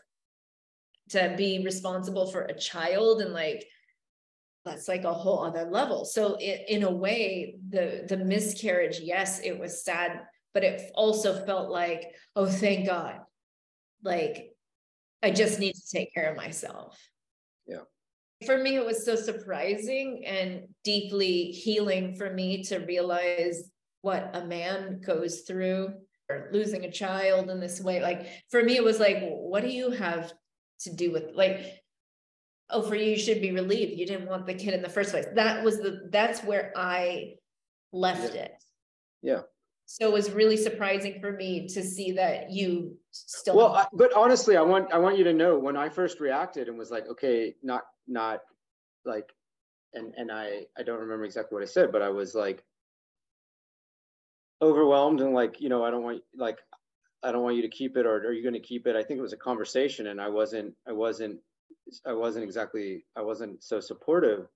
[1.10, 3.66] to be responsible for a child and like
[4.64, 6.04] that's like a whole other level.
[6.04, 11.44] So it, in a way the the miscarriage yes it was sad but it also
[11.46, 13.20] felt like oh thank god.
[14.02, 14.50] Like
[15.22, 16.98] i just need to take care of myself.
[17.66, 17.84] Yeah.
[18.46, 23.70] for me it was so surprising and deeply healing for me to realize
[24.02, 25.92] what a man goes through
[26.28, 28.00] or losing a child in this way.
[28.00, 30.32] Like for me it was like what do you have
[30.80, 31.82] to do with like
[32.70, 35.10] oh for you you should be relieved you didn't want the kid in the first
[35.10, 37.34] place that was the that's where i
[37.92, 38.42] left Yeah.
[38.42, 38.52] it
[39.22, 39.40] Yeah.
[39.86, 44.12] so it was really surprising for me to see that you still Well, I, but
[44.14, 47.08] honestly, I want I want you to know when I first reacted and was like,
[47.08, 48.38] okay, not not
[49.04, 49.28] like,
[49.94, 52.62] and and I I don't remember exactly what I said, but I was like
[54.62, 56.58] overwhelmed and like you know I don't want like
[57.22, 58.96] I don't want you to keep it or are you going to keep it?
[58.96, 61.40] I think it was a conversation and I wasn't I wasn't
[62.06, 64.46] I wasn't exactly I wasn't so supportive.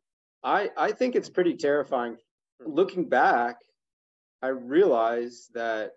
[0.42, 2.16] I I think it's pretty terrifying.
[2.64, 3.56] Looking back,
[4.42, 5.92] I realized that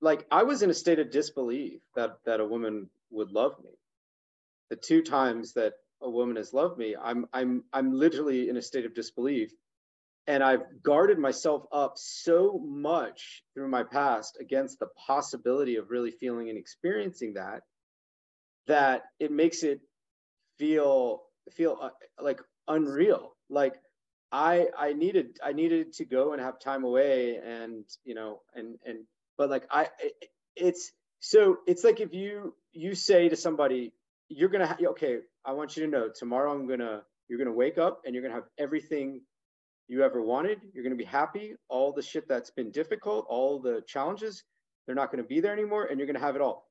[0.00, 3.70] like I was in a state of disbelief that that a woman would love me.
[4.70, 8.62] The two times that a woman has loved me, I'm I'm I'm literally in a
[8.62, 9.52] state of disbelief.
[10.26, 16.12] And I've guarded myself up so much through my past against the possibility of really
[16.12, 17.62] feeling and experiencing that
[18.66, 19.80] that it makes it
[20.58, 21.90] feel feel uh,
[22.22, 23.36] like unreal.
[23.48, 23.74] Like
[24.32, 28.78] I I needed I needed to go and have time away and you know and
[28.84, 29.00] and
[29.38, 33.92] but like I it- it's so it's like if you you say to somebody
[34.28, 37.78] you're gonna ha- okay I want you to know tomorrow I'm gonna you're gonna wake
[37.78, 39.22] up and you're gonna have everything
[39.90, 41.56] you ever wanted you're gonna be happy.
[41.68, 44.44] All the shit that's been difficult all the challenges
[44.86, 46.68] they're not gonna be there anymore and you're gonna have it all.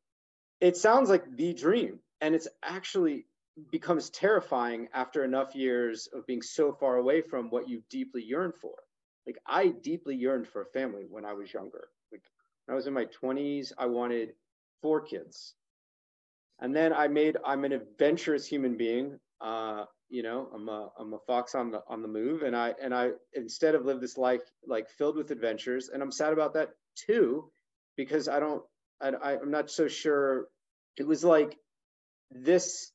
[0.61, 3.25] It sounds like the dream and it's actually
[3.71, 8.53] becomes terrifying after enough years of being so far away from what you deeply yearn
[8.61, 8.73] for.
[9.27, 11.89] Like i deeply yearned for a family when i was younger.
[12.13, 12.23] Like
[12.65, 14.29] when i was in my 20s i wanted
[14.81, 15.55] four kids.
[16.61, 21.13] And then i made i'm an adventurous human being uh you know i'm a i'm
[21.13, 22.41] a fox on the on the move.
[22.41, 26.11] And i and i instead of live this life like filled with adventures and i'm
[26.11, 27.51] sad about that too
[27.95, 28.63] because i don't
[29.01, 30.47] I, I i'm not so sure.
[30.97, 31.57] It was like
[32.31, 32.91] this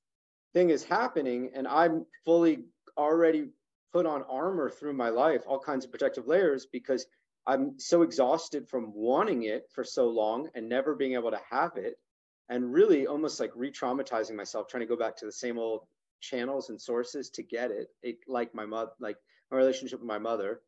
[0.52, 2.64] thing is happening and i'm fully
[2.96, 3.46] already
[3.92, 7.06] put on armor through my life all kinds of protective layers because
[7.46, 11.76] i'm so exhausted from wanting it for so long and never being able to have
[11.76, 11.94] it
[12.48, 15.86] and really almost like re-traumatizing myself trying to go back to the same old
[16.20, 19.16] channels and sources to get it, it like my mother like
[19.50, 20.60] my relationship with my mother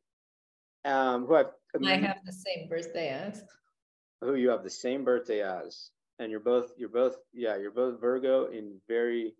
[0.85, 1.47] um who i've
[1.85, 3.43] i have the same birthday as.
[4.21, 8.01] who you have the same birthday as and you're both you're both yeah you're both
[8.01, 9.35] virgo in very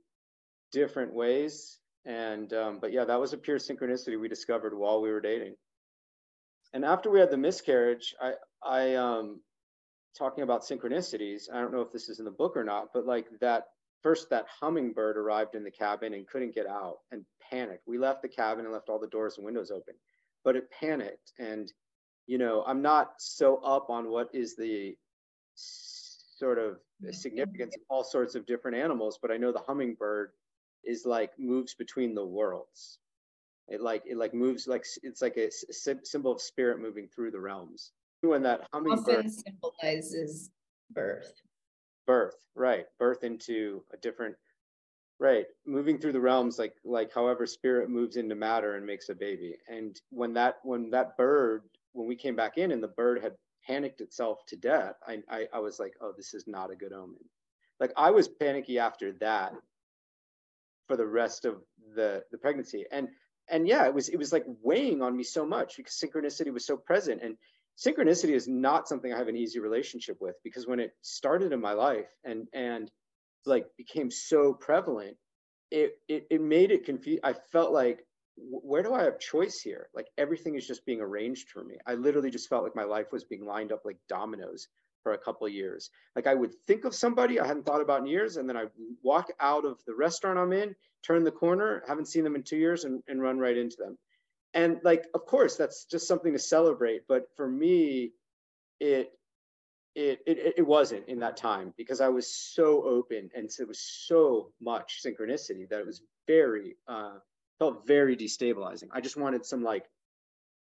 [0.73, 5.11] different ways and um, but yeah that was a pure synchronicity we discovered while we
[5.11, 5.57] were dating.
[6.73, 8.33] And after we had the miscarriage i
[8.65, 9.41] i um
[10.17, 13.07] talking about synchronicities i don't know if this is in the book or not but
[13.07, 13.65] like that
[14.03, 17.87] first that hummingbird arrived in the cabin and couldn't get out and panicked.
[17.87, 19.95] We left the cabin and left all the doors and windows open
[20.45, 21.33] but it panicked.
[21.39, 21.73] And
[22.29, 24.97] you know i'm not so up on what is the
[25.55, 26.79] sort of
[27.13, 30.31] significance of all sorts of different animals but i know the hummingbird
[30.87, 32.99] is like moves between the worlds.
[33.69, 35.51] It like it like moves like it's like a
[36.05, 37.91] symbol of spirit moving through the realms.
[38.21, 40.51] When that hummingbird often symbolizes
[40.93, 41.33] birth
[42.07, 44.35] birth right birth into a different
[45.19, 49.15] right moving through the realms like like however spirit moves into matter and makes a
[49.15, 49.57] baby.
[49.69, 53.35] And when that when that bird when we came back in and the bird had
[53.67, 56.93] panicked itself to death i i, I was like oh this is not a good
[56.93, 57.25] omen.
[57.81, 59.53] Like i was panicky after that
[60.87, 61.63] for the rest of
[61.95, 62.85] the the pregnancy.
[62.91, 63.09] And
[63.49, 66.67] and yeah, it was it was like weighing on me so much because synchronicity was
[66.67, 67.23] so present.
[67.23, 67.37] And
[67.79, 71.61] synchronicity is not something I have an easy relationship with because when it started in
[71.61, 72.91] my life and and
[73.45, 75.17] like became so prevalent,
[75.71, 77.21] it it, it made it confused.
[77.25, 78.05] I felt like
[78.39, 79.89] where do I have choice here?
[79.95, 81.77] Like everything is just being arranged for me.
[81.87, 84.69] I literally just felt like my life was being lined up like dominoes
[85.03, 85.91] for a couple years.
[86.15, 88.65] Like I would think of somebody I hadn't thought about in years, and then I
[89.03, 92.57] walk out of the restaurant I'm in, turn the corner, haven't seen them in two
[92.57, 93.97] years, and, and run right into them.
[94.57, 97.03] And like, of course, that's just something to celebrate.
[97.07, 98.13] But for me,
[98.81, 99.13] it
[99.95, 103.81] it, it it wasn't in that time because I was so open and it was
[103.81, 107.19] so much synchronicity that it was very uh,
[107.61, 108.89] felt very destabilizing.
[108.93, 109.85] I just wanted some like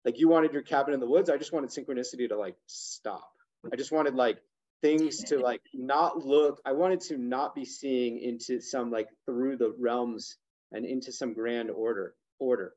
[0.06, 1.32] like you wanted your cabin in the woods.
[1.32, 3.32] I just wanted synchronicity to like stop
[3.72, 4.40] I just wanted like
[4.82, 9.58] things to like not look, I wanted to not be seeing into some like through
[9.58, 10.38] the realms
[10.72, 12.74] and into some grand order order.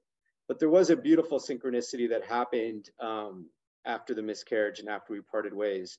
[0.48, 3.50] But there was a beautiful synchronicity that happened um,
[3.84, 5.98] after the miscarriage and after we parted ways.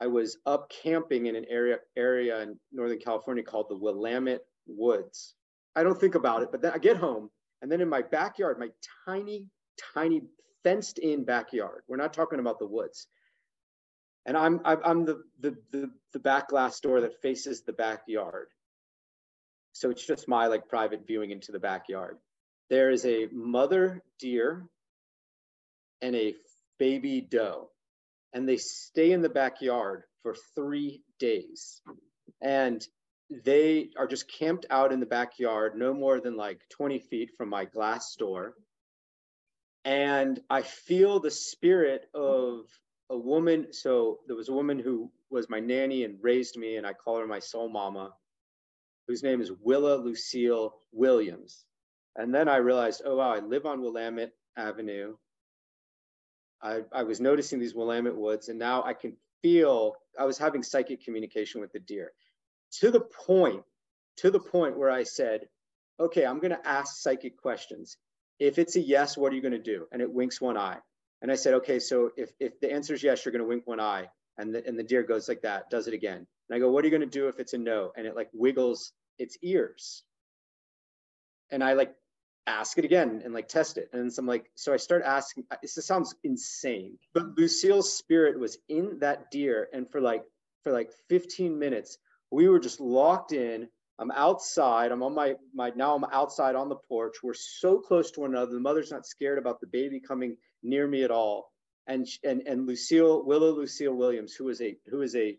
[0.00, 5.34] I was up camping in an area area in Northern California called the Willamette Woods.
[5.76, 8.58] I don't think about it, but then I get home and then in my backyard,
[8.58, 8.68] my
[9.04, 9.46] tiny,
[9.94, 10.22] tiny
[10.64, 13.06] fenced in backyard, we're not talking about the woods
[14.26, 18.48] and I'm I'm the the the, the back glass door that faces the backyard.
[19.72, 22.18] So it's just my like private viewing into the backyard.
[22.70, 24.64] There is a mother deer
[26.00, 26.36] and a
[26.78, 27.68] baby doe,
[28.32, 31.82] and they stay in the backyard for three days,
[32.40, 32.86] and
[33.44, 37.48] they are just camped out in the backyard, no more than like 20 feet from
[37.48, 38.54] my glass door.
[39.84, 42.66] And I feel the spirit of
[43.08, 43.72] a woman.
[43.72, 47.18] So there was a woman who was my nanny and raised me, and I call
[47.18, 48.12] her my soul mama,
[49.08, 51.64] whose name is Willa Lucille Williams.
[52.16, 55.16] And then I realized, oh wow, I live on Willamette Avenue.
[56.62, 60.62] I, I was noticing these Willamette woods, and now I can feel I was having
[60.62, 62.12] psychic communication with the deer
[62.80, 63.62] to the point,
[64.18, 65.48] to the point where I said,
[65.98, 67.96] okay, I'm going to ask psychic questions.
[68.38, 69.86] If it's a yes, what are you going to do?
[69.92, 70.78] And it winks one eye.
[71.22, 73.66] And I said, okay, so if, if the answer is yes, you're going to wink
[73.66, 74.08] one eye.
[74.38, 76.26] And the, and the deer goes like that, does it again.
[76.48, 77.92] And I go, what are you going to do if it's a no?
[77.96, 80.02] And it like wiggles its ears.
[81.50, 81.92] And I like
[82.50, 83.88] ask it again and like test it.
[83.92, 88.38] And so I'm like, so I start asking, uh, this sounds insane, but Lucille's spirit
[88.38, 89.68] was in that deer.
[89.72, 90.24] And for like,
[90.62, 91.98] for like 15 minutes,
[92.30, 93.68] we were just locked in.
[93.98, 94.92] I'm outside.
[94.92, 97.16] I'm on my, my, now I'm outside on the porch.
[97.22, 98.52] We're so close to one another.
[98.52, 101.52] The mother's not scared about the baby coming near me at all.
[101.86, 105.36] And and and Lucille Willow Lucille Williams, who is a who is a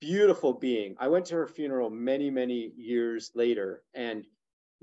[0.00, 0.96] beautiful being.
[0.98, 4.26] I went to her funeral many many years later, and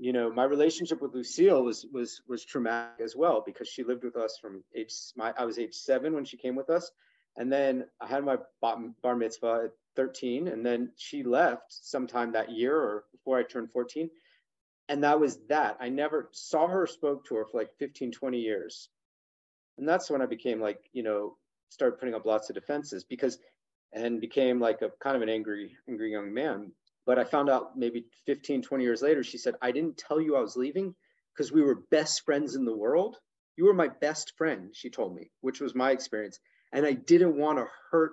[0.00, 4.04] you know my relationship with Lucille was was was traumatic as well because she lived
[4.04, 6.90] with us from age my I was age seven when she came with us,
[7.36, 12.50] and then I had my bar mitzvah at 13, and then she left sometime that
[12.50, 14.10] year or before I turned 14.
[14.88, 15.76] And that was that.
[15.80, 18.88] I never saw her, or spoke to her for like 15, 20 years
[19.80, 21.36] and that's when i became like you know
[21.70, 23.38] started putting up lots of defenses because
[23.92, 26.70] and became like a kind of an angry angry young man
[27.06, 30.36] but i found out maybe 15 20 years later she said i didn't tell you
[30.36, 30.94] i was leaving
[31.34, 33.16] because we were best friends in the world.
[33.56, 36.38] You were my best friend she told me which was my experience
[36.72, 38.12] and i didn't want to hurt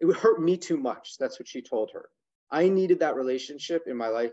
[0.00, 1.14] it would hurt me too much.
[1.18, 2.10] That's what she told her.
[2.50, 4.32] I needed that relationship in my life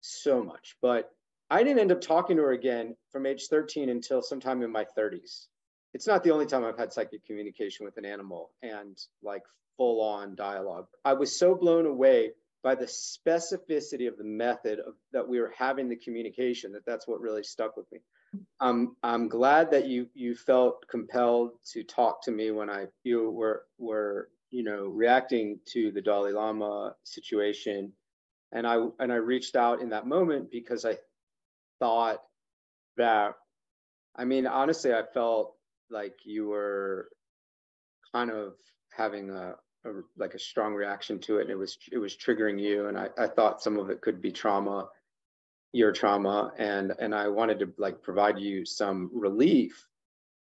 [0.00, 1.10] so much but
[1.50, 4.86] i didn't end up talking to her again from age 13 until sometime in my
[4.96, 5.48] 30s
[5.92, 9.42] it's not the only time I've had psychic communication with an animal and like
[9.76, 10.86] full on dialogue.
[11.04, 15.52] I was so blown away by the specificity of the method of, that we were
[15.56, 17.98] having the communication that that's what really stuck with me.
[18.60, 23.30] Um, I'm glad that you you felt compelled to talk to me when I you
[23.30, 27.92] were were you know reacting to the Dalai Lama situation,
[28.52, 30.98] and I and I reached out in that moment because I
[31.80, 32.22] thought
[32.96, 33.34] that
[34.14, 35.56] I mean honestly I felt
[35.90, 37.08] like you were
[38.12, 38.54] kind of
[38.96, 42.60] having a, a, like a strong reaction to it and it was it was triggering
[42.60, 44.88] you and I, I thought some of it could be trauma
[45.72, 49.86] your trauma and and I wanted to like provide you some relief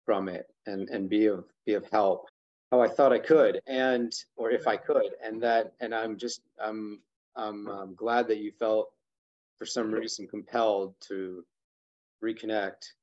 [0.05, 2.27] from it and and be of be of help
[2.71, 6.41] how I thought I could and or if I could and that and I'm just
[6.61, 6.99] I'm
[7.35, 8.91] I'm, I'm glad that you felt
[9.57, 11.45] for some reason compelled to
[12.23, 12.93] reconnect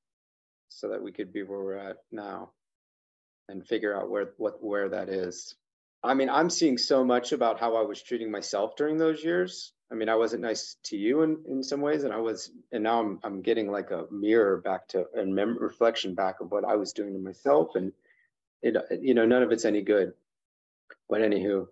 [0.68, 2.50] so that we could be where we're at now
[3.48, 5.54] and figure out where what where that is.
[6.02, 9.72] I mean, I'm seeing so much about how I was treating myself during those years.
[9.90, 12.84] I mean, I wasn't nice to you in, in some ways, and I was, and
[12.84, 16.64] now I'm I'm getting like a mirror back to and mem- reflection back of what
[16.64, 17.92] I was doing to myself, and
[18.62, 20.12] it you know none of it's any good.
[21.08, 21.66] But anywho,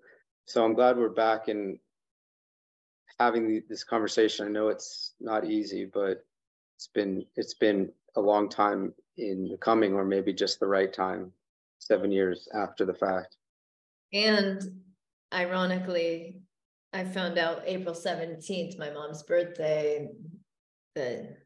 [0.47, 1.79] so I'm glad we're back and
[3.21, 4.47] having this conversation.
[4.47, 6.25] I know it's not easy, but
[6.77, 10.93] it's been it's been a long time in the coming, or maybe just the right
[10.93, 11.33] time,
[11.79, 13.37] seven years after the fact.
[14.13, 14.61] And
[15.33, 16.41] ironically,
[16.93, 20.09] I found out April 17th, my mom's birthday,
[20.95, 21.37] the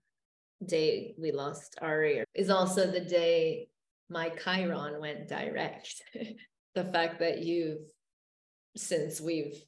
[0.64, 3.68] day we lost Ari, is also the day
[4.08, 6.02] my Chiron went direct.
[6.74, 7.78] the fact that you've,
[8.76, 9.60] since we've,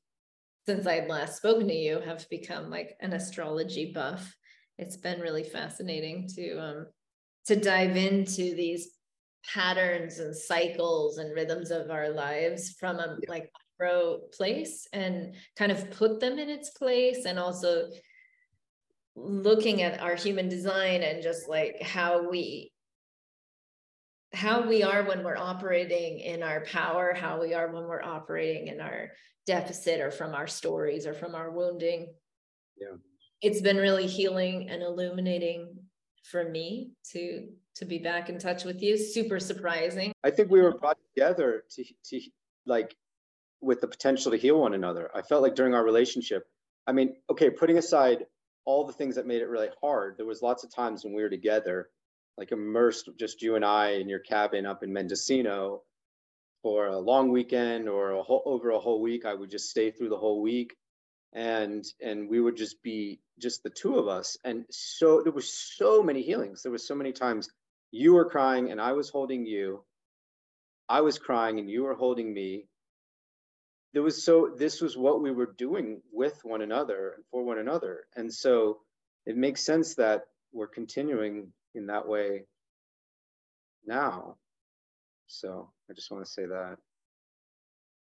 [0.66, 4.36] since I'd last spoken to you, have become like an astrology buff.
[4.78, 6.86] It's been really fascinating to um
[7.46, 8.90] to dive into these
[9.44, 13.30] patterns and cycles and rhythms of our lives from a yeah.
[13.30, 13.50] like
[13.82, 17.88] macro place and kind of put them in its place and also
[19.14, 22.72] looking at our human design and just like how we
[24.32, 28.68] how we are when we're operating in our power how we are when we're operating
[28.68, 29.10] in our
[29.46, 32.06] deficit or from our stories or from our wounding
[32.80, 32.96] yeah
[33.42, 35.76] it's been really healing and illuminating
[36.22, 38.96] for me to to be back in touch with you.
[38.96, 40.12] Super surprising.
[40.24, 42.20] I think we were brought together to to
[42.66, 42.94] like
[43.60, 45.10] with the potential to heal one another.
[45.14, 46.44] I felt like during our relationship,
[46.86, 48.26] I mean, okay, putting aside
[48.64, 51.22] all the things that made it really hard, there was lots of times when we
[51.22, 51.88] were together,
[52.36, 55.82] like immersed, just you and I in your cabin up in Mendocino
[56.62, 59.24] for a long weekend or a whole, over a whole week.
[59.24, 60.74] I would just stay through the whole week
[61.32, 65.52] and and we would just be just the two of us and so there was
[65.52, 67.48] so many healings there was so many times
[67.92, 69.84] you were crying and i was holding you.
[70.88, 72.66] I was crying and you were holding me.
[73.94, 77.58] There was so this was what we were doing with one another and for one
[77.58, 78.04] another.
[78.16, 78.80] And so
[79.26, 82.44] it makes sense that we're continuing in that way
[83.86, 84.36] now.
[85.28, 86.76] So i just want to say that.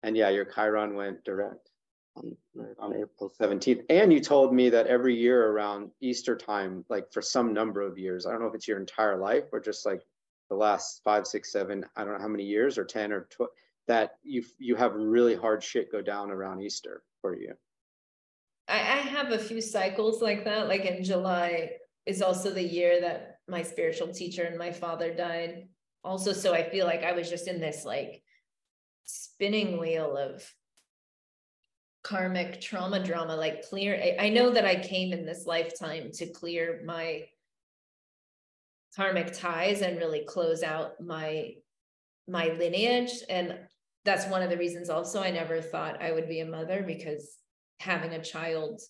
[0.03, 1.72] And yeah your chiron went direct
[2.17, 3.85] Um, on, on April 17th.
[3.89, 7.97] And you told me that every year around Easter time, like for some number of
[7.97, 10.03] years, I don't know if it's your entire life or just like
[10.51, 13.51] the last five, six, seven, I don't know how many years or 10 or 12,
[13.89, 17.55] that you you have really hard shit go down around Easter for you.
[18.69, 20.69] I, I have a few cycles like that.
[20.69, 21.71] Like in July
[22.07, 25.69] is also the year that my spiritual teacher and my father died.
[26.05, 28.23] Also, so I feel like I was just in this like
[29.05, 30.49] spinning wheel of
[32.03, 36.27] karmic trauma drama like clear I, I know that i came in this lifetime to
[36.27, 37.25] clear my
[38.97, 41.55] karmic ties and really close out my
[42.29, 43.59] my lineage and
[44.05, 47.37] that's one of the reasons also i never thought i would be a mother because
[47.79, 48.81] having a child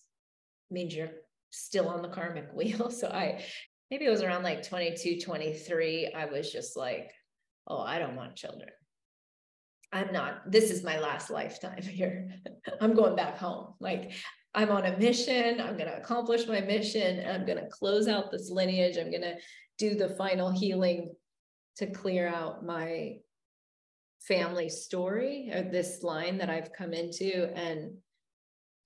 [0.70, 1.10] means you're
[1.50, 2.90] still on the karmic wheel.
[2.90, 3.44] So i
[3.90, 7.12] maybe it was around like 22 23 i was just like
[7.68, 8.70] oh i don't want children
[9.92, 12.30] I'm not, this is my last lifetime here.
[12.80, 13.74] I'm going back home.
[13.80, 14.12] Like
[14.54, 15.60] I'm on a mission.
[15.60, 17.24] I'm going to accomplish my mission.
[17.26, 18.96] I'm going to close out this lineage.
[18.98, 19.36] I'm going to
[19.78, 21.12] do the final healing
[21.76, 23.16] to clear out my
[24.20, 27.92] family story or this line that I've come into and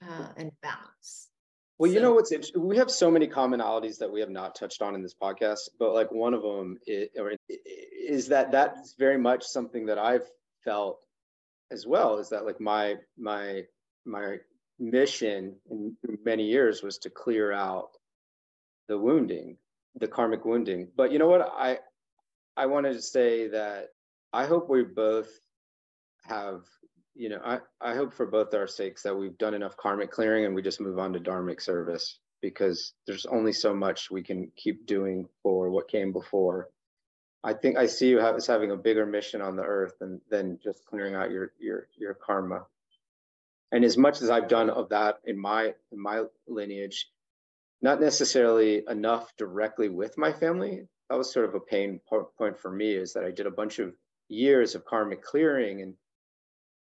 [0.02, 1.28] uh, and balance.
[1.78, 2.66] Well, so, you know what's interesting?
[2.66, 5.92] We have so many commonalities that we have not touched on in this podcast, but
[5.92, 10.28] like one of them is, or is that that's very much something that I've
[10.66, 10.98] felt
[11.72, 13.62] as well is that like my my
[14.04, 14.36] my
[14.78, 17.88] mission in many years was to clear out
[18.88, 19.56] the wounding
[19.98, 20.88] the karmic wounding.
[20.94, 21.40] But you know what?
[21.40, 21.78] I
[22.56, 23.88] i wanted to say that
[24.32, 25.28] i hope we both
[26.24, 26.62] have
[27.14, 30.44] you know i i hope for both our sakes that we've done enough karmic clearing
[30.44, 34.50] and we just move on to dharmic service because there's only so much we can
[34.56, 36.68] keep doing for what came before
[37.46, 40.20] I think I see you have, as having a bigger mission on the earth than
[40.28, 42.66] than just clearing out your your your karma.
[43.70, 47.08] And as much as I've done of that in my in my lineage,
[47.80, 50.88] not necessarily enough directly with my family.
[51.08, 52.00] That was sort of a pain
[52.36, 53.94] point for me is that I did a bunch of
[54.26, 55.94] years of karmic clearing and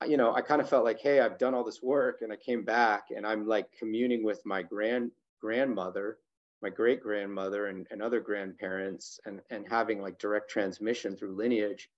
[0.06, 2.36] you know, I kind of felt like, hey, I've done all this work and I
[2.36, 5.10] came back and I'm like communing with my grand
[5.40, 6.18] grandmother
[6.62, 11.88] my great grandmother and, and other grandparents and, and having like direct transmission through lineage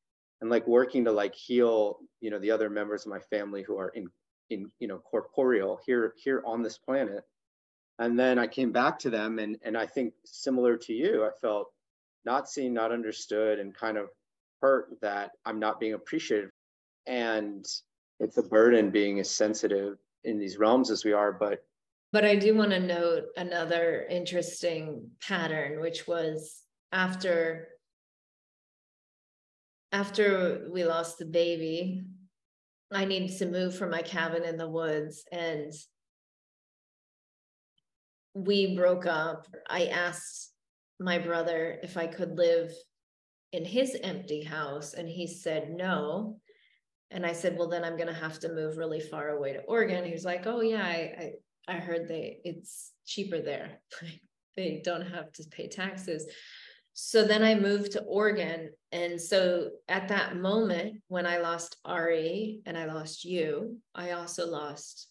[0.41, 3.79] and like working to like heal you know the other members of my family who
[3.79, 4.09] are in
[4.51, 7.25] in you know corporeal here here on this planet.
[7.99, 11.31] And then i came back to them and and i think similar to you i
[11.41, 11.69] felt
[12.25, 14.09] not seen not understood and kind of
[14.61, 16.51] hurt that i'm not being appreciated.
[17.07, 17.65] And
[18.19, 21.63] it's a burden being as sensitive in these realms as we are, but
[22.15, 26.63] but I do want to note another interesting pattern, which was
[26.93, 27.67] after
[29.91, 32.05] after we lost the baby,
[32.93, 35.73] I needed to move from my cabin in the woods and
[38.33, 39.49] we broke up.
[39.69, 40.53] I asked
[41.01, 42.73] my brother if I could live
[43.51, 46.39] in his empty house, and he said no.
[47.11, 49.63] And I said, Well, then I'm going to have to move really far away to
[49.63, 50.05] Oregon.
[50.05, 51.33] He was like, Oh, yeah, I, I,
[51.67, 53.81] I heard they it's cheaper there.
[54.57, 56.27] they don't have to pay taxes.
[56.93, 58.71] So then I moved to Oregon.
[58.93, 64.47] And so at that moment, when I lost Ari and I lost you, I also
[64.49, 65.09] lost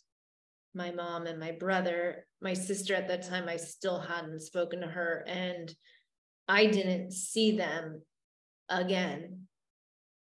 [0.73, 2.25] my mom and my brother.
[2.41, 5.25] My sister at that time, I still hadn't spoken to her.
[5.27, 5.73] And
[6.47, 8.01] I didn't see them
[8.69, 9.47] again.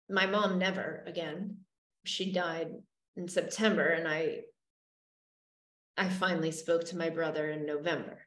[0.09, 1.57] My mom never again.
[2.05, 2.69] She died
[3.15, 4.39] in September, and I
[5.99, 8.19] I finally spoke to my brother in November.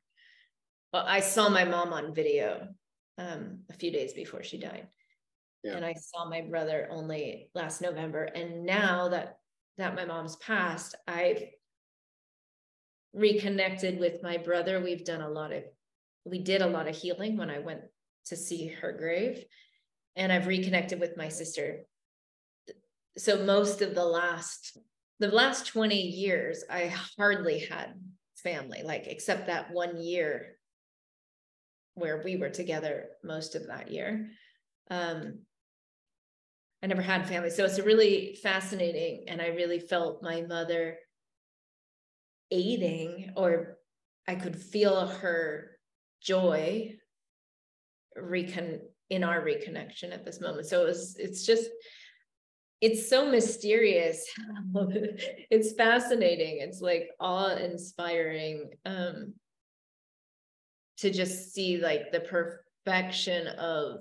[0.92, 2.68] Well, I saw my mom on video
[3.16, 4.88] um, a few days before she died.
[5.64, 5.76] Yeah.
[5.76, 8.24] And I saw my brother only last November.
[8.24, 9.38] And now that
[9.78, 11.42] that my mom's passed, I've
[13.14, 14.78] reconnected with my brother.
[14.80, 15.64] We've done a lot of
[16.26, 17.80] we did a lot of healing when I went
[18.26, 19.44] to see her grave.
[20.14, 21.86] And I've reconnected with my sister.
[23.16, 24.76] So most of the last
[25.22, 27.94] the last 20 years, I hardly had
[28.34, 30.56] family, like except that one year
[31.94, 34.30] where we were together most of that year.
[34.90, 35.38] Um,
[36.82, 37.50] I never had family.
[37.50, 39.26] So it's really fascinating.
[39.28, 40.96] And I really felt my mother
[42.50, 43.78] aiding, or
[44.26, 45.70] I could feel her
[46.20, 46.96] joy
[48.16, 50.66] recon in our reconnection at this moment.
[50.66, 51.70] So it was, it's just,
[52.82, 54.26] it's so mysterious.
[55.50, 56.58] it's fascinating.
[56.60, 58.70] It's like awe inspiring.
[58.84, 59.34] Um,
[60.98, 64.00] to just see like the perfection of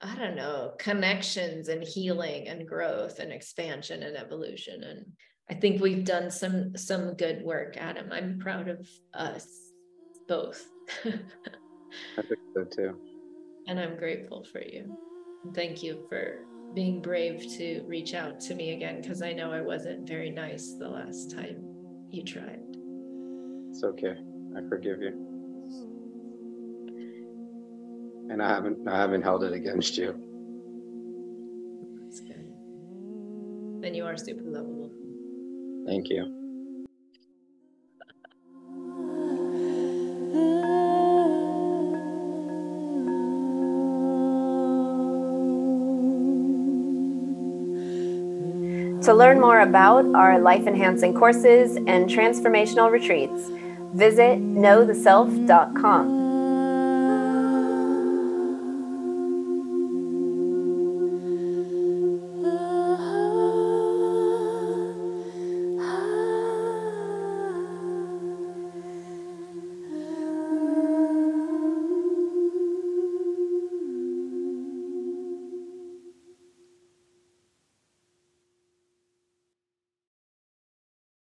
[0.00, 4.82] I don't know, connections and healing and growth and expansion and evolution.
[4.82, 5.06] And
[5.48, 8.12] I think we've done some some good work, Adam.
[8.12, 9.46] I'm proud of us
[10.28, 10.66] both.
[11.04, 12.98] I think so too.
[13.66, 14.98] And I'm grateful for you.
[15.54, 19.60] Thank you for being brave to reach out to me again because I know I
[19.60, 21.64] wasn't very nice the last time
[22.10, 22.60] you tried.
[23.70, 24.14] It's okay.
[24.56, 25.34] I forgive you
[28.30, 30.14] and I haven't I haven't held it against you.
[32.02, 32.52] That's good.
[33.80, 34.90] Then you are super lovable.
[35.86, 36.43] Thank you.
[49.04, 53.50] To learn more about our life enhancing courses and transformational retreats,
[53.92, 56.23] visit knowtheself.com.